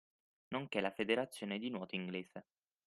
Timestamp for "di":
1.59-1.69